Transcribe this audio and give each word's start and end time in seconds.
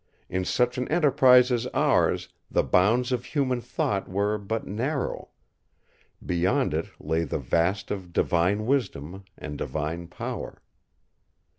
In 0.29 0.45
such 0.45 0.79
an 0.79 0.87
enterprise 0.87 1.51
as 1.51 1.67
ours 1.75 2.27
the 2.49 2.63
bounds 2.63 3.11
of 3.11 3.23
human 3.23 3.61
thought 3.61 4.09
were 4.09 4.39
but 4.39 4.65
narrow. 4.65 5.29
Beyond 6.25 6.73
it 6.73 6.87
lay 6.99 7.23
the 7.23 7.37
vast 7.37 7.91
of 7.91 8.11
Divine 8.11 8.65
wisdom, 8.65 9.25
and 9.37 9.59
Divine 9.59 10.07
power! 10.07 10.63